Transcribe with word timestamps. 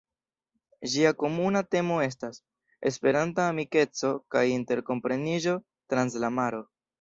Ĝia 0.93 1.09
komuna 1.23 1.59
temo 1.75 1.97
estas 2.05 2.39
"Esperanta 2.91 3.45
amikeco 3.51 4.11
kaj 4.37 4.43
interkompreniĝo 4.55 5.55
trans 5.93 6.19
la 6.27 6.33
maro". 6.41 6.65